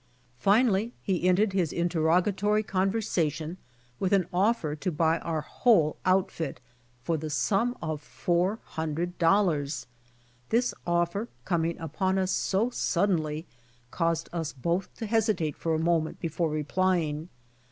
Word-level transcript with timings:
Finally 0.39 0.93
he 1.03 1.29
ended 1.29 1.53
his 1.53 1.71
interrogatory 1.71 2.63
conversation 2.63 3.57
with 3.99 4.11
an 4.13 4.25
offer 4.33 4.75
to 4.75 4.91
buy 4.91 5.19
our 5.19 5.41
whole 5.41 5.95
outfit 6.05 6.59
for 7.03 7.17
the 7.17 7.29
sum 7.29 7.77
of 7.83 8.01
four 8.01 8.57
hun 8.63 8.95
dred 8.95 9.15
dollars. 9.19 9.85
This 10.49 10.73
offer 10.87 11.27
coming 11.45 11.77
upon 11.77 12.17
us 12.17 12.31
so 12.31 12.71
suddenly 12.71 13.45
caused 13.91 14.27
us 14.33 14.53
both 14.53 14.91
to 14.95 15.05
hesitate 15.05 15.55
for 15.55 15.75
a 15.75 15.79
moment 15.79 16.19
before 16.19 16.49
replying. 16.49 17.29